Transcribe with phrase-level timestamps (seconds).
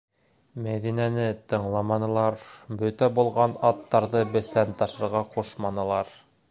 [0.67, 2.39] Мәҙинәне тыңламанылар,
[2.81, 6.17] бөтә булған аттарҙы бесән ташырға ҡушманылар.